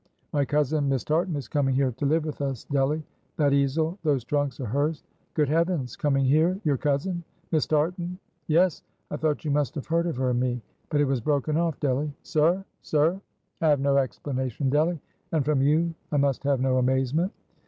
"My 0.33 0.45
cousin 0.45 0.89
Miss 0.89 1.03
Tartan 1.03 1.35
is 1.35 1.47
coming 1.47 1.75
here 1.75 1.91
to 1.91 2.07
live 2.07 2.25
with 2.25 2.41
us, 2.41 2.63
Delly. 2.65 3.03
That 3.37 3.53
easel, 3.53 3.99
those 4.01 4.23
trunks 4.23 4.59
are 4.59 4.65
hers." 4.65 5.03
"Good 5.35 5.47
heavens! 5.47 5.95
coming 5.95 6.25
here? 6.25 6.59
your 6.63 6.77
cousin? 6.77 7.23
Miss 7.51 7.67
Tartan?" 7.67 8.17
"Yes, 8.47 8.81
I 9.11 9.17
thought 9.17 9.45
you 9.45 9.51
must 9.51 9.75
have 9.75 9.85
heard 9.85 10.07
of 10.07 10.15
her 10.17 10.31
and 10.31 10.39
me; 10.39 10.59
but 10.89 11.01
it 11.01 11.05
was 11.05 11.21
broken 11.21 11.55
off; 11.55 11.79
Delly." 11.79 12.11
"Sir? 12.23 12.65
Sir?" 12.81 13.21
"I 13.61 13.67
have 13.67 13.79
no 13.79 13.97
explanation, 13.97 14.71
Delly; 14.71 14.99
and 15.33 15.45
from 15.45 15.61
you, 15.61 15.93
I 16.11 16.17
must 16.17 16.43
have 16.45 16.59
no 16.61 16.79
amazement. 16.79 17.31